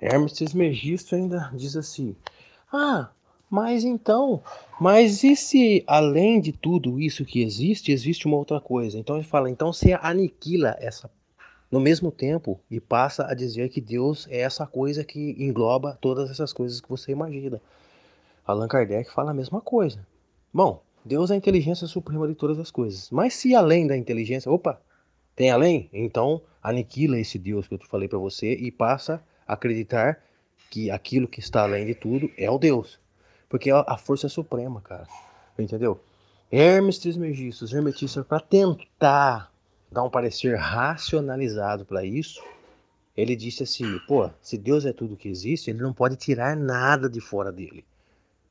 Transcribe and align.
Hermes 0.00 0.32
Trismegisto 0.32 1.14
ainda 1.14 1.50
diz 1.54 1.76
assim: 1.76 2.16
Ah, 2.72 3.10
mas 3.50 3.84
então, 3.84 4.42
mas 4.80 5.24
e 5.24 5.34
se 5.34 5.82
além 5.86 6.40
de 6.40 6.52
tudo 6.52 7.00
isso 7.00 7.24
que 7.24 7.42
existe, 7.42 7.92
existe 7.92 8.26
uma 8.26 8.36
outra 8.36 8.60
coisa? 8.60 8.98
Então 8.98 9.16
ele 9.16 9.24
fala: 9.24 9.50
então 9.50 9.72
você 9.72 9.92
aniquila 10.00 10.76
essa 10.78 11.10
no 11.70 11.78
mesmo 11.78 12.10
tempo 12.10 12.60
e 12.70 12.80
passa 12.80 13.26
a 13.26 13.34
dizer 13.34 13.68
que 13.68 13.80
Deus 13.80 14.26
é 14.28 14.38
essa 14.40 14.66
coisa 14.66 15.04
que 15.04 15.36
engloba 15.38 15.96
todas 16.00 16.30
essas 16.30 16.52
coisas 16.52 16.80
que 16.80 16.88
você 16.88 17.12
imagina. 17.12 17.60
Allan 18.44 18.66
Kardec 18.66 19.10
fala 19.12 19.30
a 19.30 19.34
mesma 19.34 19.60
coisa. 19.60 20.04
Bom, 20.52 20.82
Deus 21.04 21.30
é 21.30 21.34
a 21.34 21.36
inteligência 21.36 21.86
suprema 21.86 22.26
de 22.26 22.34
todas 22.34 22.58
as 22.58 22.70
coisas. 22.70 23.10
Mas 23.10 23.34
se 23.34 23.54
além 23.54 23.86
da 23.86 23.96
inteligência, 23.96 24.50
opa, 24.50 24.80
tem 25.36 25.50
além? 25.50 25.88
Então 25.92 26.42
aniquila 26.62 27.18
esse 27.18 27.38
Deus 27.38 27.68
que 27.68 27.74
eu 27.74 27.78
falei 27.86 28.08
para 28.08 28.18
você 28.18 28.52
e 28.54 28.70
passa 28.70 29.22
acreditar 29.52 30.22
que 30.70 30.90
aquilo 30.90 31.28
que 31.28 31.40
está 31.40 31.62
além 31.62 31.86
de 31.86 31.94
tudo 31.94 32.30
é 32.36 32.50
o 32.50 32.58
Deus. 32.58 32.98
Porque 33.48 33.70
é 33.70 33.84
a 33.86 33.96
força 33.96 34.28
suprema, 34.28 34.80
cara. 34.80 35.06
Entendeu? 35.58 36.00
Hermes 36.50 36.98
Trismegisto, 36.98 37.64
os 37.64 37.72
hermetistas, 37.72 38.24
para 38.24 38.40
tentar 38.40 39.52
dar 39.90 40.04
um 40.04 40.10
parecer 40.10 40.56
racionalizado 40.56 41.84
para 41.84 42.04
isso, 42.04 42.42
ele 43.16 43.34
disse 43.36 43.62
assim: 43.62 43.98
pô, 44.06 44.30
se 44.40 44.56
Deus 44.56 44.86
é 44.86 44.92
tudo 44.92 45.16
que 45.16 45.28
existe, 45.28 45.70
ele 45.70 45.82
não 45.82 45.92
pode 45.92 46.16
tirar 46.16 46.56
nada 46.56 47.08
de 47.08 47.20
fora 47.20 47.52
dele. 47.52 47.84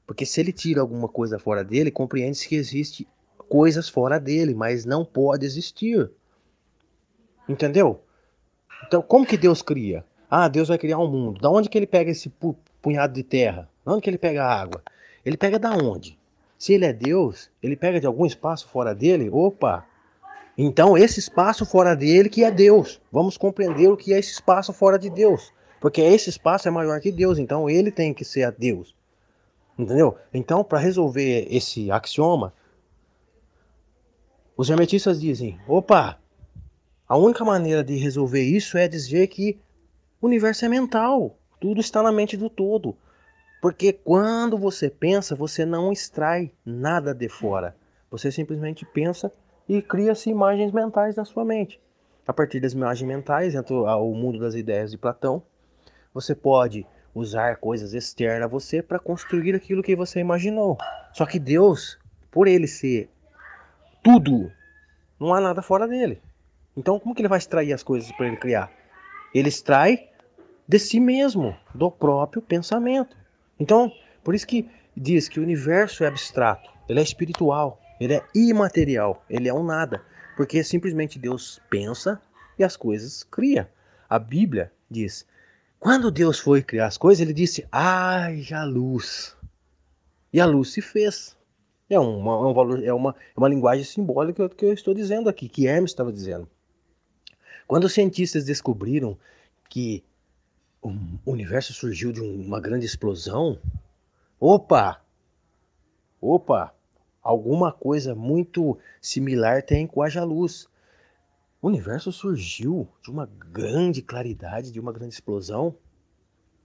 Porque 0.05 0.25
se 0.25 0.41
ele 0.41 0.51
tira 0.51 0.81
alguma 0.81 1.07
coisa 1.07 1.37
fora 1.39 1.63
dele, 1.63 1.91
compreende-se 1.91 2.47
que 2.47 2.55
existe 2.55 3.07
coisas 3.47 3.87
fora 3.87 4.19
dele, 4.19 4.53
mas 4.53 4.85
não 4.85 5.05
pode 5.05 5.45
existir. 5.45 6.09
Entendeu? 7.47 8.03
Então, 8.85 9.01
como 9.01 9.25
que 9.25 9.37
Deus 9.37 9.61
cria? 9.61 10.05
Ah, 10.29 10.47
Deus 10.47 10.67
vai 10.67 10.77
criar 10.77 10.99
um 10.99 11.09
mundo. 11.09 11.41
Da 11.41 11.49
onde 11.49 11.69
que 11.69 11.77
ele 11.77 11.87
pega 11.87 12.11
esse 12.11 12.31
punhado 12.81 13.13
de 13.13 13.23
terra? 13.23 13.67
Da 13.83 13.93
onde 13.93 14.01
que 14.01 14.09
ele 14.09 14.17
pega 14.17 14.43
a 14.43 14.61
água? 14.61 14.81
Ele 15.25 15.37
pega 15.37 15.57
da 15.57 15.71
onde? 15.71 16.17
Se 16.57 16.73
ele 16.73 16.85
é 16.85 16.93
Deus, 16.93 17.49
ele 17.63 17.75
pega 17.75 17.99
de 17.99 18.05
algum 18.05 18.25
espaço 18.25 18.67
fora 18.67 18.93
dele? 18.93 19.29
Opa, 19.31 19.85
então, 20.61 20.97
esse 20.97 21.21
espaço 21.21 21.65
fora 21.65 21.95
dele 21.95 22.27
que 22.27 22.43
é 22.43 22.51
Deus. 22.51 22.99
Vamos 23.09 23.37
compreender 23.37 23.87
o 23.87 23.95
que 23.95 24.13
é 24.13 24.19
esse 24.19 24.33
espaço 24.33 24.73
fora 24.73 24.99
de 24.99 25.09
Deus. 25.09 25.53
Porque 25.79 26.01
esse 26.01 26.29
espaço 26.29 26.67
é 26.67 26.71
maior 26.71 26.99
que 26.99 27.13
Deus, 27.13 27.39
então 27.39 27.69
ele 27.69 27.89
tem 27.89 28.13
que 28.13 28.25
ser 28.25 28.43
a 28.43 28.51
Deus. 28.51 28.93
Entendeu? 29.77 30.17
Então, 30.33 30.61
para 30.61 30.77
resolver 30.77 31.47
esse 31.49 31.89
axioma, 31.89 32.53
os 34.57 34.69
hermetistas 34.69 35.21
dizem: 35.21 35.57
opa, 35.65 36.19
a 37.07 37.15
única 37.15 37.45
maneira 37.45 37.81
de 37.81 37.95
resolver 37.95 38.43
isso 38.43 38.77
é 38.77 38.85
dizer 38.89 39.27
que 39.27 39.57
o 40.21 40.27
universo 40.27 40.65
é 40.65 40.69
mental, 40.69 41.37
tudo 41.59 41.79
está 41.79 42.03
na 42.03 42.11
mente 42.11 42.35
do 42.35 42.49
todo. 42.49 42.95
Porque 43.61 43.91
quando 43.91 44.57
você 44.57 44.89
pensa, 44.89 45.35
você 45.35 45.65
não 45.65 45.91
extrai 45.91 46.51
nada 46.65 47.13
de 47.13 47.27
fora. 47.27 47.75
Você 48.09 48.31
simplesmente 48.31 48.85
pensa 48.85 49.31
e 49.67 49.81
cria-se 49.81 50.29
imagens 50.29 50.71
mentais 50.71 51.15
na 51.15 51.25
sua 51.25 51.43
mente. 51.43 51.79
A 52.25 52.33
partir 52.33 52.59
das 52.59 52.73
imagens 52.73 53.07
mentais, 53.07 53.55
entra 53.55 53.75
o 53.75 54.13
mundo 54.13 54.39
das 54.39 54.55
ideias 54.55 54.91
de 54.91 54.97
Platão. 54.97 55.43
Você 56.13 56.33
pode 56.33 56.85
usar 57.13 57.57
coisas 57.57 57.93
externas 57.93 58.43
a 58.43 58.47
você 58.47 58.81
para 58.81 58.99
construir 58.99 59.55
aquilo 59.55 59.83
que 59.83 59.95
você 59.95 60.19
imaginou. 60.19 60.77
Só 61.13 61.25
que 61.25 61.39
Deus, 61.39 61.99
por 62.31 62.47
ele 62.47 62.67
ser 62.67 63.09
tudo, 64.03 64.51
não 65.19 65.33
há 65.33 65.41
nada 65.41 65.61
fora 65.61 65.87
dele. 65.87 66.21
Então, 66.77 66.99
como 66.99 67.13
que 67.13 67.21
ele 67.21 67.27
vai 67.27 67.39
extrair 67.39 67.73
as 67.73 67.83
coisas 67.83 68.11
para 68.13 68.27
ele 68.27 68.37
criar? 68.37 68.71
Ele 69.33 69.49
extrai 69.49 70.08
de 70.69 70.79
si 70.79 70.99
mesmo, 70.99 71.57
do 71.75 71.89
próprio 71.89 72.41
pensamento. 72.41 73.17
Então, 73.59 73.91
por 74.23 74.35
isso 74.35 74.47
que 74.47 74.69
diz 74.95 75.27
que 75.27 75.39
o 75.39 75.43
universo 75.43 76.03
é 76.03 76.07
abstrato, 76.07 76.69
ele 76.87 76.99
é 76.99 77.03
espiritual. 77.03 77.81
Ele 77.99 78.13
é 78.13 78.23
imaterial, 78.33 79.25
ele 79.29 79.49
é 79.49 79.53
um 79.53 79.61
nada, 79.61 80.01
porque 80.37 80.63
simplesmente 80.63 81.19
Deus 81.19 81.59
pensa 81.69 82.21
e 82.57 82.63
as 82.63 82.77
coisas 82.77 83.23
cria. 83.23 83.69
A 84.07 84.17
Bíblia 84.17 84.71
diz: 84.89 85.27
quando 85.77 86.09
Deus 86.09 86.39
foi 86.39 86.63
criar 86.63 86.87
as 86.87 86.97
coisas, 86.97 87.21
ele 87.21 87.33
disse: 87.33 87.67
haja 87.69 88.63
luz. 88.63 89.35
E 90.31 90.39
a 90.39 90.45
luz 90.45 90.71
se 90.71 90.81
fez. 90.81 91.37
É, 91.89 91.99
uma, 91.99 92.33
é 92.33 92.51
um 92.51 92.53
valor, 92.53 92.83
é 92.83 92.93
uma, 92.93 93.15
é 93.35 93.37
uma 93.39 93.49
linguagem 93.49 93.83
simbólica 93.83 94.47
que 94.47 94.63
eu 94.63 94.71
estou 94.71 94.93
dizendo 94.93 95.27
aqui, 95.27 95.49
que 95.49 95.67
Hermes 95.67 95.91
estava 95.91 96.13
dizendo. 96.13 96.47
Quando 97.67 97.83
os 97.83 97.93
cientistas 97.93 98.45
descobriram 98.45 99.17
que 99.67 100.05
o 100.81 101.31
universo 101.31 101.73
surgiu 101.73 102.11
de 102.11 102.21
uma 102.21 102.59
grande 102.59 102.85
explosão, 102.85 103.59
opa! 104.39 105.01
Opa! 106.21 106.73
alguma 107.21 107.71
coisa 107.71 108.15
muito 108.15 108.77
similar 109.01 109.61
tem 109.61 109.85
com 109.85 110.01
a 110.01 110.23
luz. 110.23 110.67
O 111.61 111.67
universo 111.67 112.11
surgiu 112.11 112.87
de 113.03 113.11
uma 113.11 113.25
grande 113.25 114.01
claridade, 114.01 114.71
de 114.71 114.79
uma 114.79 114.91
grande 114.91 115.13
explosão. 115.13 115.75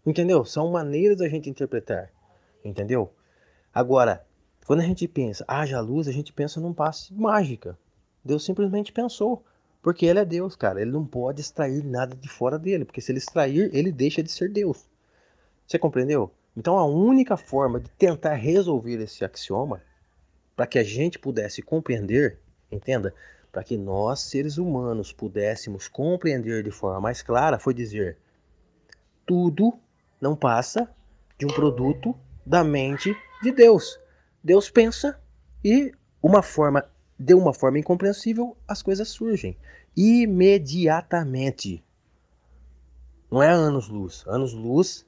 Entendeu? 0.07 0.45
São 0.45 0.71
maneiras 0.71 1.19
da 1.19 1.29
gente 1.29 1.51
interpretar. 1.51 2.11
Entendeu? 2.65 3.13
Agora, 3.73 4.25
quando 4.67 4.81
a 4.81 4.85
gente 4.85 5.07
pensa, 5.09 5.45
haja 5.47 5.81
luz, 5.81 6.09
a 6.09 6.13
gente 6.13 6.33
pensa 6.33 6.61
num 6.61 6.73
passe 6.73 7.13
mágica. 7.13 7.79
Deus 8.25 8.45
simplesmente 8.45 8.93
pensou. 8.93 9.45
Porque 9.85 10.07
ele 10.07 10.19
é 10.19 10.25
Deus, 10.25 10.57
cara. 10.57 10.81
Ele 10.81 10.91
não 10.91 11.05
pode 11.05 11.43
extrair 11.43 11.85
nada 11.85 12.17
de 12.17 12.27
fora 12.27 12.59
dele. 12.59 12.87
Porque 12.87 13.03
se 13.03 13.13
ele 13.13 13.19
extrair, 13.19 13.69
ele 13.75 13.93
deixa 13.93 14.23
de 14.23 14.33
ser 14.33 14.49
Deus. 14.51 14.89
Você 15.67 15.79
compreendeu? 15.79 16.33
Então 16.57 16.79
a 16.79 16.87
única 16.87 17.37
forma 17.37 17.79
de 17.79 17.91
tentar 17.91 18.33
resolver 18.33 18.99
esse 19.03 19.23
axioma 19.27 19.83
para 20.57 20.67
que 20.67 20.79
a 20.79 20.83
gente 20.83 21.19
pudesse 21.19 21.61
compreender, 21.61 22.39
entenda, 22.73 23.15
para 23.53 23.63
que 23.63 23.77
nós, 23.77 24.21
seres 24.21 24.57
humanos, 24.57 25.13
pudéssemos 25.13 25.87
compreender 25.87 26.63
de 26.63 26.71
forma 26.71 26.99
mais 27.03 27.21
clara, 27.21 27.59
foi 27.59 27.75
dizer: 27.75 28.17
tudo 29.27 29.79
não 30.19 30.35
passa 30.35 30.89
de 31.37 31.45
um 31.45 31.51
produto 31.51 32.17
da 32.47 32.65
mente 32.65 33.15
de 33.43 33.53
Deus. 33.53 34.01
Deus 34.43 34.71
pensa 34.71 35.21
e 35.63 35.93
uma 36.23 36.41
forma 36.43 36.89
de 37.19 37.35
uma 37.35 37.55
forma 37.55 37.79
incompreensível 37.79 38.57
as 38.67 38.83
coisas 38.83 39.09
surgem 39.09 39.57
imediatamente. 39.97 41.83
Não 43.31 43.43
é 43.43 43.49
anos-luz. 43.49 44.25
Anos-luz 44.27 45.07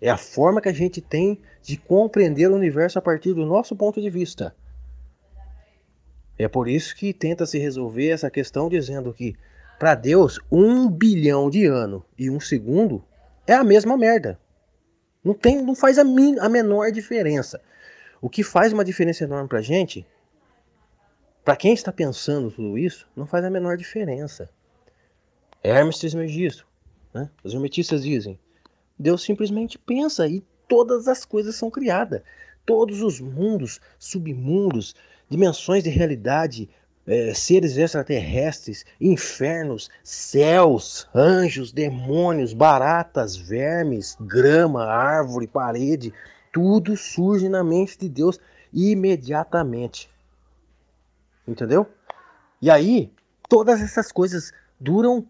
é 0.00 0.10
a 0.10 0.16
forma 0.16 0.60
que 0.60 0.68
a 0.68 0.72
gente 0.72 1.00
tem 1.00 1.40
de 1.62 1.76
compreender 1.76 2.50
o 2.50 2.54
universo 2.54 2.98
a 2.98 3.02
partir 3.02 3.32
do 3.32 3.46
nosso 3.46 3.74
ponto 3.76 4.00
de 4.00 4.10
vista. 4.10 4.54
É 6.38 6.48
por 6.48 6.68
isso 6.68 6.96
que 6.96 7.12
tenta 7.12 7.46
se 7.46 7.58
resolver 7.58 8.08
essa 8.08 8.30
questão 8.30 8.68
dizendo 8.68 9.14
que 9.14 9.36
para 9.78 9.94
Deus 9.94 10.40
um 10.50 10.90
bilhão 10.90 11.48
de 11.48 11.66
anos 11.66 12.02
e 12.18 12.28
um 12.28 12.40
segundo 12.40 13.04
é 13.46 13.54
a 13.54 13.64
mesma 13.64 13.96
merda. 13.96 14.38
Não 15.22 15.32
tem, 15.32 15.62
não 15.62 15.74
faz 15.74 15.98
a, 15.98 16.04
min, 16.04 16.38
a 16.38 16.48
menor 16.48 16.90
diferença. 16.90 17.60
O 18.20 18.28
que 18.28 18.42
faz 18.42 18.72
uma 18.72 18.84
diferença 18.84 19.24
enorme 19.24 19.48
para 19.48 19.62
gente, 19.62 20.06
para 21.44 21.56
quem 21.56 21.74
está 21.74 21.92
pensando 21.92 22.50
tudo 22.50 22.78
isso, 22.78 23.06
não 23.14 23.26
faz 23.26 23.44
a 23.44 23.50
menor 23.50 23.76
diferença. 23.76 24.48
Hermes 25.62 25.98
Trismegisto, 25.98 26.66
né? 27.12 27.28
Os 27.42 27.52
hermetistas 27.52 28.02
dizem, 28.02 28.38
Deus 28.98 29.22
simplesmente 29.22 29.78
pensa 29.78 30.26
e 30.26 30.42
todas 30.66 31.06
as 31.06 31.24
coisas 31.24 31.56
são 31.56 31.70
criadas. 31.70 32.22
Todos 32.64 33.02
os 33.02 33.20
mundos, 33.20 33.78
submundos, 33.98 34.94
dimensões 35.28 35.84
de 35.84 35.90
realidade, 35.90 36.70
é, 37.06 37.34
seres 37.34 37.76
extraterrestres, 37.76 38.86
infernos, 38.98 39.90
céus, 40.02 41.06
anjos, 41.14 41.72
demônios, 41.72 42.54
baratas, 42.54 43.36
vermes, 43.36 44.16
grama, 44.18 44.86
árvore, 44.86 45.46
parede, 45.46 46.12
tudo 46.50 46.96
surge 46.96 47.48
na 47.50 47.62
mente 47.62 47.98
de 47.98 48.08
Deus 48.08 48.40
imediatamente. 48.72 50.08
Entendeu? 51.46 51.86
E 52.60 52.70
aí, 52.70 53.12
todas 53.48 53.80
essas 53.82 54.10
coisas 54.10 54.52
duram 54.80 55.26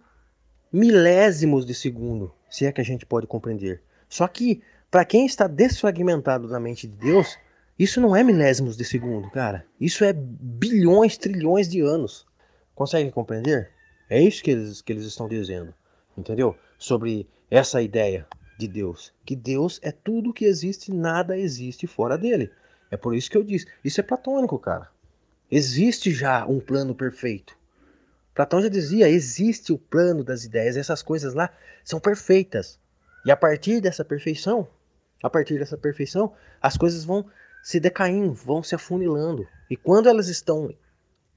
milésimos 0.73 1.65
de 1.65 1.75
segundo, 1.75 2.33
se 2.51 2.67
é 2.67 2.73
que 2.73 2.81
a 2.81 2.85
gente 2.85 3.07
pode 3.07 3.27
compreender. 3.27 3.83
Só 4.09 4.27
que, 4.29 4.63
para 4.91 5.05
quem 5.05 5.27
está 5.27 5.47
desfragmentado 5.47 6.49
na 6.49 6.61
mente 6.61 6.87
de 6.87 6.97
Deus, 6.97 7.37
isso 7.79 8.01
não 8.01 8.15
é 8.15 8.23
milésimos 8.23 8.77
de 8.77 8.85
segundo, 8.85 9.31
cara. 9.31 9.67
Isso 9.81 10.05
é 10.05 10.13
bilhões, 10.13 11.19
trilhões 11.19 11.69
de 11.69 11.81
anos. 11.81 12.25
Consegue 12.75 13.11
compreender? 13.11 13.71
É 14.09 14.21
isso 14.21 14.43
que 14.43 14.53
eles, 14.53 14.81
que 14.81 14.93
eles 14.93 15.05
estão 15.05 15.29
dizendo. 15.29 15.75
Entendeu? 16.17 16.57
Sobre 16.79 17.29
essa 17.51 17.83
ideia 17.83 18.27
de 18.59 18.69
Deus. 18.69 19.13
Que 19.25 19.35
Deus 19.35 19.81
é 19.83 19.91
tudo 19.91 20.33
que 20.33 20.45
existe, 20.45 20.93
nada 20.93 21.37
existe 21.37 21.87
fora 21.87 22.17
dele. 22.17 22.51
É 22.91 22.97
por 22.97 23.15
isso 23.15 23.31
que 23.31 23.37
eu 23.37 23.43
disse. 23.43 23.67
Isso 23.85 24.01
é 24.01 24.05
platônico, 24.05 24.59
cara. 24.59 24.89
Existe 25.57 26.11
já 26.11 26.45
um 26.47 26.59
plano 26.59 26.97
perfeito. 26.97 27.57
Platão 28.35 28.61
já 28.61 28.69
dizia: 28.69 29.09
existe 29.09 29.73
o 29.73 29.79
plano 29.79 30.25
das 30.25 30.43
ideias. 30.43 30.77
Essas 30.77 31.01
coisas 31.01 31.33
lá 31.33 31.49
são 31.85 32.01
perfeitas. 32.01 32.81
E 33.25 33.31
a 33.31 33.37
partir 33.37 33.81
dessa 33.81 34.05
perfeição, 34.05 34.67
a 35.23 35.31
partir 35.31 35.57
dessa 35.57 35.79
perfeição, 35.79 36.33
as 36.61 36.77
coisas 36.77 37.05
vão 37.05 37.25
se 37.63 37.79
decaindo, 37.79 38.35
vão 38.35 38.65
se 38.65 38.75
afunilando. 38.75 39.47
E 39.71 39.77
quando 39.77 40.09
elas 40.09 40.27
estão 40.27 40.75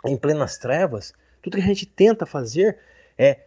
em 0.04 0.18
plenas 0.18 0.58
trevas, 0.58 1.14
tudo 1.40 1.58
que 1.58 1.62
a 1.62 1.68
gente 1.68 1.86
tenta 1.86 2.26
fazer 2.26 2.80
é 3.20 3.42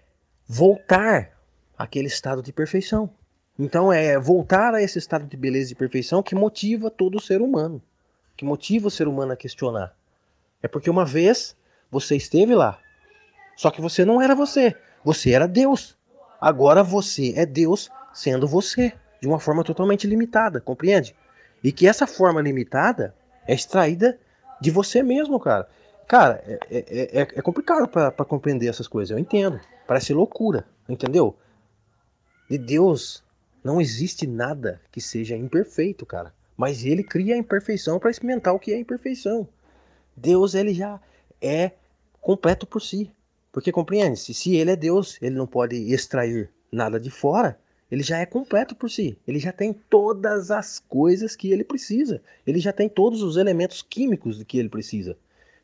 voltar 0.46 1.36
àquele 1.76 2.06
estado 2.06 2.44
de 2.44 2.52
perfeição. 2.52 3.10
Então 3.58 3.92
é 3.92 4.16
voltar 4.20 4.72
a 4.72 4.80
esse 4.80 5.00
estado 5.00 5.26
de 5.26 5.36
beleza 5.36 5.72
e 5.72 5.74
perfeição 5.74 6.22
que 6.22 6.36
motiva 6.36 6.92
todo 6.92 7.20
ser 7.20 7.42
humano, 7.42 7.82
que 8.36 8.44
motiva 8.44 8.86
o 8.86 8.90
ser 8.90 9.08
humano 9.08 9.32
a 9.32 9.36
questionar. 9.36 9.98
É 10.62 10.68
porque 10.68 10.90
uma 10.90 11.04
vez 11.04 11.56
você 11.90 12.16
esteve 12.16 12.54
lá, 12.54 12.78
só 13.56 13.70
que 13.70 13.80
você 13.80 14.04
não 14.04 14.22
era 14.22 14.34
você, 14.34 14.74
você 15.04 15.32
era 15.32 15.46
Deus. 15.46 15.96
Agora 16.40 16.82
você 16.82 17.34
é 17.36 17.44
Deus 17.44 17.90
sendo 18.14 18.46
você, 18.46 18.92
de 19.20 19.28
uma 19.28 19.38
forma 19.38 19.62
totalmente 19.62 20.06
limitada, 20.06 20.60
compreende? 20.60 21.14
E 21.62 21.70
que 21.70 21.86
essa 21.86 22.06
forma 22.06 22.40
limitada 22.40 23.14
é 23.46 23.54
extraída 23.54 24.18
de 24.60 24.70
você 24.70 25.02
mesmo, 25.02 25.38
cara. 25.38 25.68
Cara, 26.08 26.42
é, 26.46 26.58
é, 26.70 27.20
é, 27.20 27.28
é 27.36 27.42
complicado 27.42 27.86
para 27.86 28.24
compreender 28.24 28.66
essas 28.68 28.88
coisas, 28.88 29.10
eu 29.10 29.18
entendo. 29.18 29.60
Parece 29.86 30.12
loucura, 30.12 30.66
entendeu? 30.88 31.36
De 32.48 32.58
Deus 32.58 33.22
não 33.62 33.80
existe 33.80 34.26
nada 34.26 34.80
que 34.90 35.00
seja 35.00 35.36
imperfeito, 35.36 36.06
cara. 36.06 36.32
Mas 36.56 36.84
ele 36.84 37.04
cria 37.04 37.34
a 37.34 37.38
imperfeição 37.38 37.98
para 37.98 38.10
experimentar 38.10 38.54
o 38.54 38.58
que 38.58 38.72
é 38.72 38.78
imperfeição. 38.78 39.46
Deus, 40.16 40.54
ele 40.54 40.74
já 40.74 41.00
é 41.40 41.72
completo 42.20 42.66
por 42.66 42.80
si. 42.80 43.10
Porque 43.52 43.72
compreende-se, 43.72 44.32
se 44.32 44.54
ele 44.56 44.70
é 44.70 44.76
Deus, 44.76 45.18
ele 45.20 45.34
não 45.34 45.46
pode 45.46 45.76
extrair 45.92 46.50
nada 46.70 47.00
de 47.00 47.10
fora, 47.10 47.58
ele 47.90 48.02
já 48.02 48.18
é 48.18 48.26
completo 48.26 48.76
por 48.76 48.88
si. 48.88 49.18
Ele 49.26 49.40
já 49.40 49.52
tem 49.52 49.72
todas 49.72 50.50
as 50.50 50.78
coisas 50.78 51.34
que 51.34 51.50
ele 51.50 51.64
precisa. 51.64 52.22
Ele 52.46 52.60
já 52.60 52.72
tem 52.72 52.88
todos 52.88 53.22
os 53.22 53.36
elementos 53.36 53.82
químicos 53.82 54.42
que 54.44 54.58
ele 54.58 54.68
precisa, 54.68 55.18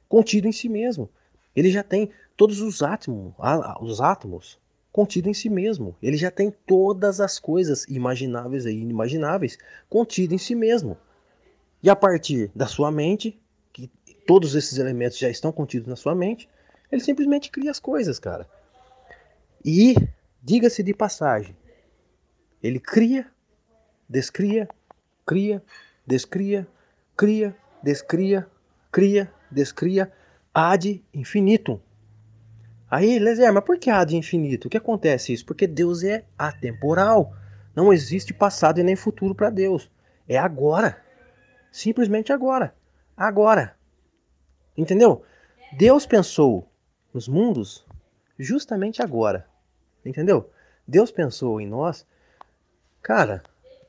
contido 0.08 0.48
em 0.48 0.52
si 0.52 0.68
mesmo. 0.68 1.08
Ele 1.54 1.70
já 1.70 1.82
tem 1.82 2.10
todos 2.36 2.60
os 2.60 2.82
átomos, 2.82 3.32
os 3.80 4.00
átomos 4.00 4.58
contido 4.92 5.28
em 5.28 5.34
si 5.34 5.48
mesmo. 5.48 5.94
Ele 6.02 6.16
já 6.16 6.30
tem 6.30 6.52
todas 6.66 7.20
as 7.20 7.38
coisas 7.38 7.84
imagináveis 7.84 8.66
e 8.66 8.72
inimagináveis 8.72 9.56
contido 9.88 10.34
em 10.34 10.38
si 10.38 10.54
mesmo. 10.54 10.96
E 11.82 11.88
a 11.88 11.94
partir 11.94 12.50
da 12.54 12.66
sua 12.66 12.90
mente, 12.90 13.38
todos 14.26 14.54
esses 14.54 14.78
elementos 14.78 15.18
já 15.18 15.28
estão 15.28 15.52
contidos 15.52 15.88
na 15.88 15.96
sua 15.96 16.14
mente, 16.14 16.48
ele 16.90 17.00
simplesmente 17.00 17.50
cria 17.50 17.70
as 17.70 17.78
coisas, 17.78 18.18
cara. 18.18 18.46
E 19.64 19.94
diga-se 20.42 20.82
de 20.82 20.94
passagem, 20.94 21.56
ele 22.62 22.78
cria, 22.78 23.26
descria, 24.08 24.68
cria, 25.24 25.62
descria, 26.06 26.66
cria, 27.16 27.56
descria, 27.82 28.46
cria, 28.92 29.32
descria, 29.50 30.12
ad 30.54 31.04
infinitum. 31.12 31.80
Aí, 32.88 33.18
Lezer, 33.18 33.52
mas 33.52 33.64
por 33.64 33.78
que 33.78 33.90
de 34.04 34.16
infinito? 34.16 34.66
O 34.66 34.70
que 34.70 34.76
acontece 34.76 35.32
isso? 35.32 35.44
Porque 35.44 35.66
Deus 35.66 36.04
é 36.04 36.24
atemporal. 36.38 37.34
Não 37.74 37.92
existe 37.92 38.32
passado 38.32 38.78
e 38.78 38.82
nem 38.82 38.94
futuro 38.94 39.34
para 39.34 39.50
Deus. 39.50 39.90
É 40.28 40.38
agora. 40.38 41.02
Simplesmente 41.70 42.32
agora. 42.32 42.74
Agora. 43.16 43.75
Entendeu? 44.76 45.22
Deus 45.72 46.06
pensou 46.06 46.68
nos 47.12 47.28
mundos 47.28 47.84
justamente 48.38 49.02
agora. 49.02 49.46
Entendeu? 50.04 50.50
Deus 50.86 51.10
pensou 51.10 51.60
em 51.60 51.66
nós. 51.66 52.06
Cara, 53.02 53.42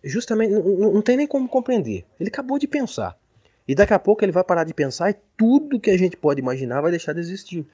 justamente 0.03 0.51
não, 0.51 0.93
não 0.93 1.01
tem 1.01 1.17
nem 1.17 1.27
como 1.27 1.47
compreender. 1.47 2.05
Ele 2.19 2.29
acabou 2.29 2.57
de 2.57 2.67
pensar. 2.67 3.17
E 3.67 3.75
daqui 3.75 3.93
a 3.93 3.99
pouco 3.99 4.23
ele 4.23 4.31
vai 4.31 4.43
parar 4.43 4.63
de 4.63 4.73
pensar 4.73 5.09
e 5.09 5.15
tudo 5.35 5.79
que 5.79 5.91
a 5.91 5.97
gente 5.97 6.15
pode 6.15 6.39
imaginar 6.39 6.81
vai 6.81 6.91
deixar 6.91 7.13
de 7.13 7.19
existir 7.19 7.67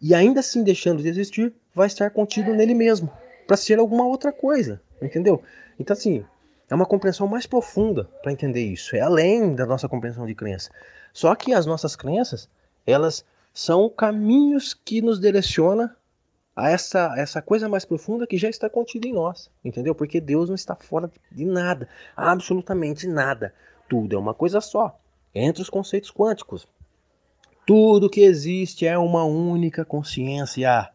e 0.00 0.14
ainda 0.14 0.40
assim 0.40 0.64
deixando 0.64 1.02
de 1.02 1.08
existir, 1.08 1.52
vai 1.74 1.86
estar 1.86 2.10
contido 2.10 2.54
nele 2.54 2.72
mesmo, 2.72 3.10
para 3.46 3.56
ser 3.56 3.78
alguma 3.78 4.06
outra 4.06 4.32
coisa, 4.32 4.80
entendeu? 5.02 5.42
Então, 5.78 5.94
assim, 5.94 6.24
é 6.70 6.74
uma 6.74 6.86
compreensão 6.86 7.26
mais 7.26 7.46
profunda 7.46 8.04
para 8.22 8.32
entender 8.32 8.64
isso, 8.64 8.94
é 8.94 9.00
além 9.00 9.54
da 9.54 9.66
nossa 9.66 9.88
compreensão 9.88 10.24
de 10.24 10.34
crença. 10.34 10.70
Só 11.12 11.34
que 11.34 11.52
as 11.52 11.66
nossas 11.66 11.96
crenças, 11.96 12.48
elas 12.86 13.24
são 13.52 13.90
caminhos 13.90 14.72
que 14.72 15.02
nos 15.02 15.18
direciona 15.18 15.96
a 16.54 16.70
essa, 16.70 17.14
essa 17.16 17.42
coisa 17.42 17.68
mais 17.68 17.84
profunda 17.84 18.26
que 18.26 18.38
já 18.38 18.48
está 18.48 18.70
contida 18.70 19.08
em 19.08 19.12
nós, 19.12 19.50
entendeu? 19.64 19.94
Porque 19.94 20.20
Deus 20.20 20.48
não 20.48 20.54
está 20.54 20.76
fora 20.76 21.10
de 21.32 21.44
nada, 21.44 21.88
absolutamente 22.16 23.06
nada. 23.06 23.52
Tudo 23.88 24.14
é 24.14 24.18
uma 24.18 24.34
coisa 24.34 24.60
só, 24.60 24.96
entre 25.34 25.62
os 25.62 25.70
conceitos 25.70 26.12
quânticos. 26.12 26.68
Tudo 27.66 28.10
que 28.10 28.20
existe 28.20 28.86
é 28.86 28.96
uma 28.96 29.24
única 29.24 29.84
consciência. 29.84 30.90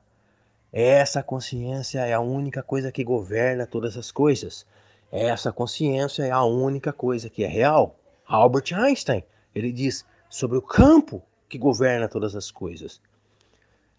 Essa 0.71 1.21
consciência 1.23 1.99
é 1.99 2.13
a 2.13 2.19
única 2.19 2.63
coisa 2.63 2.91
que 2.91 3.03
governa 3.03 3.65
todas 3.65 3.97
as 3.97 4.11
coisas. 4.11 4.65
Essa 5.11 5.51
consciência 5.51 6.23
é 6.23 6.31
a 6.31 6.43
única 6.43 6.91
coisa 6.91 7.29
que 7.29 7.43
é 7.43 7.47
real. 7.47 7.97
Albert 8.25 8.73
Einstein, 8.73 9.23
ele 9.53 9.71
diz 9.71 10.05
sobre 10.29 10.57
o 10.57 10.61
campo 10.61 11.21
que 11.47 11.57
governa 11.57 12.07
todas 12.07 12.35
as 12.35 12.51
coisas. 12.51 12.99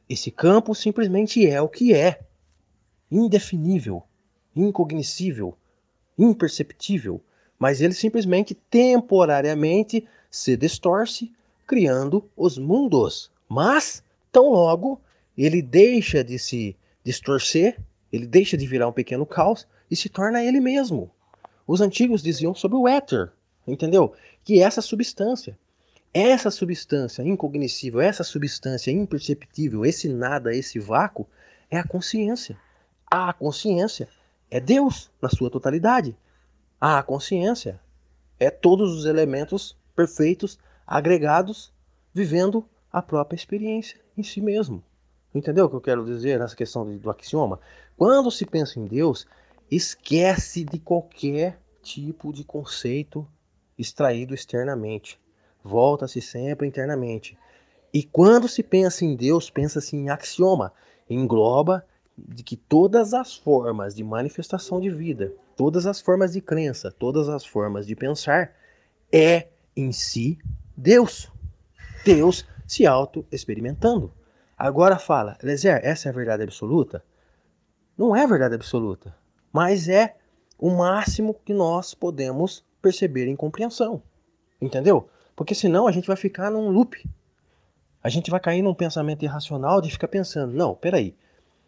Esse 0.09 0.31
campo 0.31 0.75
simplesmente 0.75 1.47
é 1.49 1.61
o 1.61 1.69
que 1.69 1.95
é, 1.95 2.21
indefinível, 3.11 4.03
incognoscível, 4.55 5.57
imperceptível, 6.19 7.21
mas 7.59 7.81
ele 7.81 7.95
simplesmente 7.95 8.55
temporariamente 8.55 10.07
se 10.31 10.57
distorce 10.57 11.33
criando 11.67 12.29
os 12.37 12.59
mundos. 12.59 13.31
Mas, 13.49 14.03
tão 14.31 14.51
logo 14.51 15.01
ele 15.37 15.61
deixa 15.61 16.25
de 16.25 16.39
se 16.39 16.77
distorcer, 17.05 17.79
ele 18.13 18.27
deixa 18.27 18.57
de 18.57 18.67
virar 18.67 18.89
um 18.89 18.93
pequeno 18.93 19.27
caos 19.27 19.67
e 19.91 19.97
se 19.97 20.09
torna 20.09 20.43
ele 20.43 20.61
mesmo. 20.61 21.11
Os 21.67 21.81
antigos 21.81 22.23
diziam 22.23 22.55
sobre 22.55 22.77
o 22.77 22.87
éter, 22.87 23.33
entendeu? 23.67 24.13
Que 24.45 24.63
essa 24.63 24.81
substância, 24.81 25.59
essa 26.15 26.51
substância 26.51 27.23
incognoscível, 27.23 28.01
essa 28.01 28.25
substância 28.25 28.91
imperceptível, 28.91 29.85
esse 29.85 30.09
nada, 30.09 30.55
esse 30.55 30.79
vácuo, 30.79 31.27
é 31.71 31.79
a 31.79 31.87
consciência. 31.87 32.57
A 33.11 33.33
consciência 33.33 34.09
é 34.51 34.61
Deus 34.61 35.11
na 35.21 35.29
sua 35.29 35.51
totalidade. 35.51 36.17
A 36.81 37.03
consciência 37.03 37.81
é 38.39 38.51
todos 38.51 38.95
os 38.95 39.07
elementos 39.07 39.77
perfeitos 39.95 40.59
agregados, 40.87 41.73
vivendo 42.15 42.65
a 42.93 43.03
própria 43.03 43.37
experiência 43.37 43.99
em 44.17 44.23
si 44.23 44.41
mesmo. 44.41 44.83
Entendeu 45.35 45.67
o 45.67 45.69
que 45.69 45.77
eu 45.77 45.81
quero 45.81 46.05
dizer 46.05 46.39
nessa 46.39 46.57
questão 46.57 46.97
do 46.97 47.11
axioma? 47.11 47.61
Quando 47.97 48.31
se 48.31 48.45
pensa 48.45 48.79
em 48.79 48.85
Deus, 48.85 49.27
esquece 49.71 50.65
de 50.65 50.79
qualquer 50.79 51.59
tipo 51.83 52.33
de 52.33 52.45
conceito 52.45 53.27
extraído 53.79 54.35
externamente. 54.35 55.19
Volta-se 55.65 56.21
sempre 56.21 56.67
internamente. 56.67 57.39
E 57.93 58.03
quando 58.03 58.49
se 58.49 58.63
pensa 58.63 59.05
em 59.05 59.17
Deus, 59.17 59.49
pensa-se 59.49 59.97
em 59.97 60.11
axioma. 60.11 60.73
Engloba 61.09 61.87
de 62.17 62.43
que 62.43 62.57
todas 62.57 63.15
as 63.15 63.35
formas 63.35 63.95
de 63.95 64.05
manifestação 64.05 64.81
de 64.81 64.91
vida, 64.91 65.33
todas 65.57 65.87
as 65.87 66.01
formas 66.01 66.33
de 66.33 66.41
crença, 66.41 66.91
todas 66.91 67.29
as 67.29 67.45
formas 67.45 67.87
de 67.87 67.97
pensar 67.97 68.53
é 69.11 69.49
em 69.75 69.93
si 69.93 70.39
Deus. 70.77 71.33
Deus 72.05 72.47
se 72.67 72.87
auto-experimentando. 72.87 74.13
Agora 74.57 74.99
fala, 74.99 75.39
Lezer, 75.43 75.81
essa 75.83 76.09
é 76.09 76.11
a 76.11 76.15
verdade 76.15 76.43
absoluta? 76.43 77.03
Não 77.97 78.15
é 78.15 78.27
verdade 78.27 78.55
absoluta, 78.55 79.15
mas 79.53 79.89
é 79.89 80.17
o 80.59 80.71
máximo 80.71 81.35
que 81.45 81.55
nós 81.55 81.95
podemos 81.95 82.65
perceber 82.83 83.27
em 83.27 83.37
compreensão. 83.37 84.03
Entendeu? 84.61 85.09
Porque 85.35 85.55
senão 85.55 85.87
a 85.87 85.93
gente 85.93 86.07
vai 86.07 86.17
ficar 86.17 86.51
num 86.51 86.69
loop. 86.69 87.09
A 88.03 88.09
gente 88.09 88.31
vai 88.31 88.39
cair 88.39 88.63
num 88.63 88.75
pensamento 88.75 89.25
irracional 89.25 89.81
de 89.81 89.91
ficar 89.91 90.09
pensando, 90.09 90.53
não, 90.53 90.75
peraí, 90.75 91.15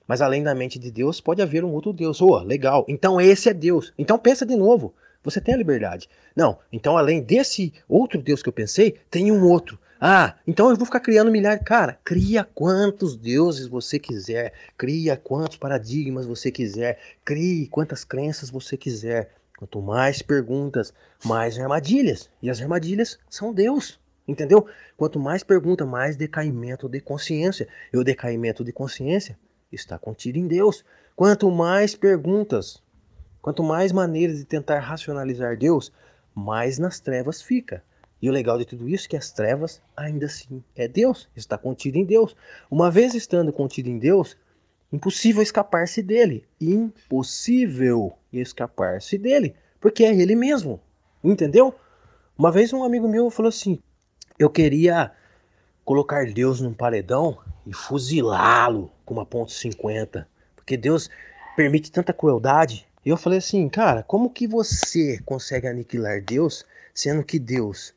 mas 0.07 0.23
além 0.23 0.43
da 0.43 0.55
mente 0.55 0.79
de 0.79 0.91
Deus 0.91 1.21
pode 1.21 1.43
haver 1.43 1.65
um 1.65 1.73
outro 1.73 1.93
Deus. 1.93 2.21
Oh, 2.23 2.39
legal, 2.39 2.85
então 2.89 3.21
esse 3.21 3.49
é 3.49 3.55
Deus. 3.55 3.93
Então 3.99 4.19
pensa 4.19 4.47
de 4.47 4.57
novo. 4.57 4.95
Você 5.23 5.41
tem 5.41 5.55
a 5.55 5.59
liberdade. 5.59 6.09
Não, 6.35 6.59
então 6.73 6.97
além 6.97 7.21
desse 7.21 7.73
outro 7.89 8.23
Deus 8.23 8.43
que 8.43 8.49
eu 8.49 8.53
pensei, 8.53 8.97
tem 9.11 9.33
um 9.33 9.45
outro. 9.45 9.79
Ah, 10.01 10.37
então 10.47 10.71
eu 10.71 10.77
vou 10.77 10.87
ficar 10.87 11.01
criando 11.01 11.31
milhares. 11.31 11.65
Cara, 11.65 11.99
cria 12.05 12.45
quantos 12.45 13.17
deuses 13.17 13.67
você 13.67 13.99
quiser. 13.99 14.53
Cria 14.77 15.17
quantos 15.17 15.57
paradigmas 15.57 16.25
você 16.25 16.53
quiser. 16.53 17.01
Crie 17.25 17.67
quantas 17.67 18.05
crenças 18.05 18.49
você 18.49 18.77
quiser. 18.77 19.35
Quanto 19.59 19.83
mais 19.83 20.23
perguntas, 20.23 20.95
mais 21.25 21.59
armadilhas. 21.59 22.31
E 22.41 22.49
as 22.49 22.61
armadilhas 22.61 23.19
são 23.29 23.53
Deus. 23.53 23.99
Entendeu? 24.27 24.69
Quanto 24.97 25.19
mais 25.19 25.43
pergunta, 25.43 25.85
mais 25.85 26.15
decaimento 26.15 26.89
de 26.89 27.01
consciência. 27.01 27.67
E 27.93 27.99
o 27.99 28.05
decaimento 28.05 28.63
de 28.63 28.73
consciência 28.73 29.37
está 29.73 29.99
contido 29.99 30.39
em 30.39 30.47
Deus. 30.47 30.85
Quanto 31.17 31.51
mais 31.51 31.97
perguntas, 31.97 32.81
quanto 33.49 33.63
mais 33.63 33.93
maneiras 33.93 34.37
de 34.37 34.45
tentar 34.45 34.79
racionalizar 34.81 35.57
Deus, 35.57 35.91
mais 36.35 36.79
nas 36.79 37.01
trevas 37.01 37.41
fica. 37.41 37.83
E 38.21 38.29
o 38.29 38.33
legal 38.33 38.59
de 38.59 38.67
tudo 38.67 38.87
isso 38.87 39.07
é 39.07 39.09
que 39.09 39.17
as 39.17 39.33
trevas 39.33 39.81
ainda 39.97 40.27
assim 40.27 40.63
é 40.77 40.87
Deus, 40.87 41.31
está 41.35 41.57
contido 41.57 41.97
em 41.97 42.05
Deus. 42.05 42.37
Uma 42.71 42.91
vez 42.91 43.15
estando 43.15 43.51
contido 43.51 43.89
em 43.89 43.99
Deus, 43.99 44.37
impossível 44.93 45.43
escapar-se 45.43 46.03
dele. 46.03 46.45
Impossível 46.61 48.13
escapar-se 48.31 49.17
dele, 49.17 49.55
porque 49.81 50.05
é 50.05 50.15
ele 50.15 50.37
mesmo. 50.37 50.79
Entendeu? 51.25 51.75
Uma 52.37 52.53
vez 52.53 52.71
um 52.75 52.85
amigo 52.85 53.09
meu 53.09 53.31
falou 53.31 53.49
assim: 53.49 53.79
"Eu 54.39 54.51
queria 54.51 55.11
colocar 55.87 56.27
Deus 56.27 56.61
num 56.61 56.75
paredão 56.75 57.39
e 57.67 57.73
fuzilá-lo 57.73 58.93
com 59.07 59.15
uma 59.15 59.25
ponto 59.25 59.51
.50, 59.51 60.27
porque 60.55 60.77
Deus 60.77 61.09
permite 61.57 61.91
tanta 61.91 62.13
crueldade". 62.13 62.88
E 63.09 63.11
eu 63.11 63.17
falei 63.17 63.39
assim: 63.39 63.71
"Cara, 63.71 64.03
como 64.03 64.29
que 64.29 64.47
você 64.47 65.19
consegue 65.25 65.67
aniquilar 65.67 66.23
Deus, 66.23 66.67
sendo 66.93 67.25
que 67.25 67.39
Deus 67.39 67.95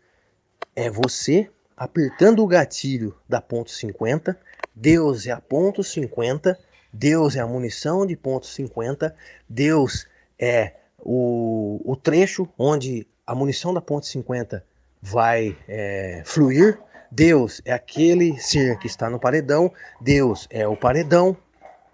é 0.74 0.90
você 0.90 1.50
apertando 1.76 2.42
o 2.42 2.48
gatilho 2.48 3.14
da 3.28 3.42
ponto 3.42 3.70
.50, 3.70 4.38
Deus 4.74 5.28
é 5.28 5.32
a 5.32 5.42
ponto 5.42 5.82
.50, 5.82 6.56
Deus 6.94 7.36
é 7.36 7.42
a 7.42 7.46
munição 7.46 8.06
de 8.06 8.16
ponto 8.16 8.48
.50, 8.48 9.14
Deus 9.50 10.08
é 10.40 10.76
o, 10.98 11.82
o 11.84 11.94
trecho 11.98 12.48
onde 12.58 13.06
a 13.28 13.36
munição 13.36 13.74
da 13.74 13.82
ponto 13.82 14.08
.50 14.08 14.64
vai 15.02 15.58
é, 15.68 16.24
fluir, 16.24 16.80
Deus 17.12 17.62
é 17.66 17.74
aquele 17.74 18.40
ser 18.40 18.80
que 18.80 18.88
está 18.88 19.10
no 19.10 19.20
paredão, 19.20 19.74
Deus 20.00 20.48
é 20.50 20.66
o 20.66 20.78
paredão, 20.78 21.36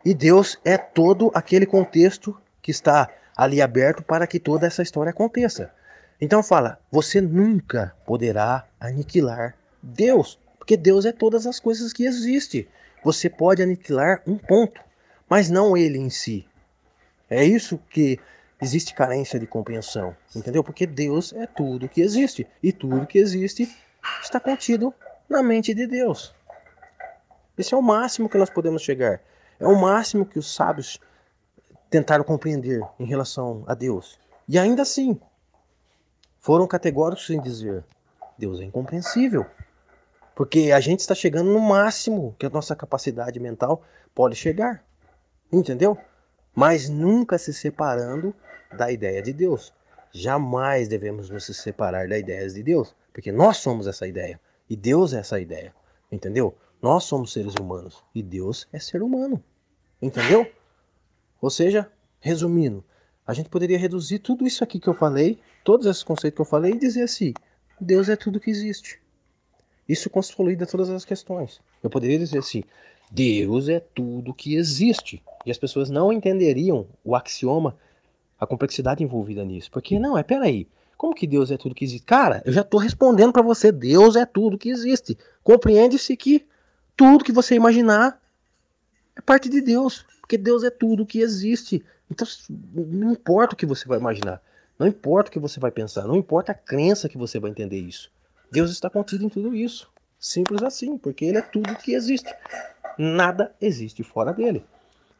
e 0.06 0.14
Deus 0.14 0.60
é 0.64 0.78
todo 0.78 1.32
aquele 1.34 1.66
contexto 1.66 2.40
que 2.68 2.72
está 2.72 3.10
ali 3.34 3.62
aberto 3.62 4.04
para 4.04 4.28
que 4.28 4.42
toda 4.42 4.68
essa 4.68 4.84
história 4.84 5.12
aconteça. 5.12 5.72
Então 6.20 6.44
fala, 6.44 6.78
você 6.92 7.22
nunca 7.22 7.96
poderá 8.06 8.68
aniquilar 8.78 9.56
Deus, 9.82 10.38
porque 10.58 10.76
Deus 10.76 11.06
é 11.06 11.14
todas 11.14 11.48
as 11.48 11.62
coisas 11.62 11.94
que 11.94 12.04
existem. 12.04 12.68
Você 13.06 13.30
pode 13.30 13.64
aniquilar 13.64 14.22
um 14.28 14.38
ponto, 14.38 14.82
mas 15.30 15.50
não 15.50 15.78
ele 15.78 15.98
em 15.98 16.10
si. 16.10 16.46
É 17.30 17.42
isso 17.42 17.80
que 17.90 18.20
existe 18.62 18.94
carência 18.94 19.40
de 19.40 19.48
compreensão, 19.48 20.14
entendeu? 20.36 20.62
Porque 20.62 20.86
Deus 20.86 21.32
é 21.32 21.48
tudo 21.48 21.88
que 21.88 22.02
existe 22.02 22.46
e 22.62 22.74
tudo 22.74 23.08
que 23.08 23.18
existe 23.18 23.74
está 24.22 24.42
contido 24.42 24.94
na 25.30 25.42
mente 25.42 25.74
de 25.74 25.88
Deus. 25.88 26.36
Esse 27.58 27.74
é 27.74 27.78
o 27.78 27.82
máximo 27.82 28.28
que 28.28 28.38
nós 28.38 28.50
podemos 28.50 28.82
chegar. 28.82 29.22
É 29.58 29.66
o 29.66 29.80
máximo 29.80 30.26
que 30.26 30.38
os 30.38 30.54
sábios 30.54 31.00
tentaram 31.89 32.24
compreender 32.24 32.82
em 33.00 33.06
relação 33.06 33.63
a 33.67 33.74
Deus. 33.74 34.20
E 34.48 34.58
ainda 34.58 34.82
assim, 34.82 35.20
foram 36.39 36.67
categóricos 36.67 37.29
em 37.29 37.41
dizer: 37.41 37.84
Deus 38.38 38.60
é 38.60 38.63
incompreensível. 38.63 39.46
Porque 40.36 40.72
a 40.72 40.79
gente 40.79 41.00
está 41.00 41.15
chegando 41.15 41.51
no 41.51 41.60
máximo 41.60 42.36
que 42.38 42.46
a 42.46 42.50
nossa 42.50 42.75
capacidade 42.75 43.39
mental 43.39 43.82
pode 44.13 44.36
chegar. 44.36 44.84
Entendeu? 45.51 45.98
Mas 46.53 46.88
nunca 46.88 47.38
se 47.38 47.53
separando 47.53 48.36
da 48.77 48.91
ideia 48.91 49.22
de 49.22 49.34
Deus. 49.34 49.74
Jamais 50.12 50.88
devemos 50.88 51.29
nos 51.29 51.46
separar 51.46 52.08
da 52.08 52.17
ideia 52.17 52.48
de 52.50 52.63
Deus, 52.63 52.96
porque 53.12 53.32
nós 53.32 53.58
somos 53.58 53.88
essa 53.88 54.08
ideia 54.08 54.39
e 54.70 54.75
Deus 54.75 55.13
é 55.13 55.20
essa 55.20 55.39
ideia. 55.39 55.74
Entendeu? 56.12 56.56
Nós 56.82 57.03
somos 57.03 57.34
seres 57.34 57.56
humanos 57.60 58.03
e 58.13 58.22
Deus 58.22 58.67
é 58.72 58.79
ser 58.79 59.01
humano. 59.01 59.44
Entendeu? 60.01 60.50
Ou 61.41 61.50
seja, 61.50 61.89
resumindo, 62.20 62.84
a 63.25 63.34
gente 63.34 63.50
poderia 63.50 63.77
reduzir 63.77 64.20
tudo 64.20 64.48
isso 64.48 64.63
aqui 64.63 64.79
que 64.79 64.88
eu 64.88 64.94
falei, 64.94 65.39
todos 65.63 65.86
esses 65.86 66.03
conceitos 66.03 66.38
que 66.38 66.41
eu 66.41 66.46
falei, 66.46 66.74
e 66.74 66.79
dizer 66.79 67.03
assim: 67.03 67.34
Deus 67.79 68.10
é 68.10 68.15
tudo 68.15 68.39
que 68.39 68.50
existe. 68.50 69.00
Isso 69.88 70.10
consolida 70.10 70.65
todas 70.65 70.89
as 70.89 71.06
questões. 71.06 71.62
Eu 71.84 71.89
poderia 71.89 72.17
dizer 72.17 72.39
assim: 72.39 72.63
Deus 73.12 73.70
é 73.70 73.79
tudo 73.79 74.34
que 74.34 74.56
existe. 74.56 75.22
E 75.46 75.51
as 75.51 75.58
pessoas 75.58 75.89
não 75.89 76.12
entenderiam 76.12 76.88
o 77.03 77.15
axioma, 77.15 77.77
a 78.39 78.46
complexidade 78.46 79.03
envolvida 79.03 79.46
nisso. 79.46 79.72
Porque, 79.72 80.00
não, 80.00 80.17
é 80.17 80.24
peraí. 80.24 80.67
Como 80.98 81.13
que 81.13 81.27
Deus 81.27 81.51
é 81.51 81.58
tudo 81.58 81.75
que 81.75 81.86
existe? 81.86 82.06
Cara, 82.06 82.41
eu 82.44 82.51
já 82.51 82.62
estou 82.62 82.79
respondendo 82.79 83.32
para 83.32 83.41
você: 83.41 83.72
Deus 83.72 84.15
é 84.15 84.25
tudo 84.25 84.58
que 84.58 84.70
existe. 84.70 85.17
Compreende-se 85.44 86.17
que 86.17 86.46
tudo 86.96 87.24
que 87.24 87.32
você 87.32 87.56
imaginar 87.56 88.20
é 89.15 89.22
parte 89.22 89.48
de 89.48 89.62
Deus. 89.62 90.06
Porque 90.28 90.38
Deus 90.38 90.62
é 90.66 90.70
tudo 90.70 91.06
que 91.06 91.22
existe. 91.22 91.82
Então, 92.12 92.28
não 92.76 93.14
importa 93.14 93.54
o 93.54 93.58
que 93.58 93.66
você 93.66 93.88
vai 93.88 93.98
imaginar, 93.98 94.42
não 94.78 94.86
importa 94.86 95.30
o 95.30 95.32
que 95.32 95.40
você 95.40 95.58
vai 95.58 95.72
pensar, 95.72 96.06
não 96.06 96.18
importa 96.18 96.52
a 96.52 96.56
crença 96.56 97.08
que 97.08 97.18
você 97.18 97.40
vai 97.40 97.50
entender 97.50 97.80
isso. 97.80 98.12
Deus 98.52 98.70
está 98.70 98.90
contido 98.90 99.24
em 99.24 99.30
tudo 99.30 99.56
isso. 99.56 99.90
Simples 100.20 100.62
assim, 100.64 100.98
porque 100.98 101.24
Ele 101.24 101.38
é 101.38 101.42
tudo 101.42 101.76
que 101.78 101.94
existe. 101.94 102.30
Nada 102.98 103.56
existe 103.62 104.04
fora 104.04 104.34
dele. 104.34 104.66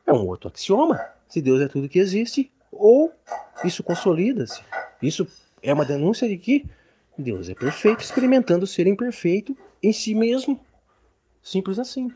É 0.06 0.12
um 0.12 0.28
outro 0.28 0.50
axioma. 0.50 1.00
Se 1.30 1.42
Deus 1.42 1.62
é 1.62 1.70
tudo 1.70 1.88
que 1.88 2.00
existe, 2.00 2.52
ou 2.70 3.14
isso 3.64 3.84
consolida-se. 3.84 4.62
Isso 5.02 5.26
é 5.64 5.74
uma 5.74 5.86
denúncia 5.86 6.28
de 6.28 6.38
que 6.38 6.66
Deus 7.18 7.48
é 7.48 7.56
perfeito, 7.56 8.02
experimentando 8.02 8.68
ser 8.68 8.88
imperfeito 8.88 9.58
em 9.82 9.94
si 9.94 10.14
mesmo. 10.14 10.60
Simples 11.42 11.80
assim. 11.80 12.12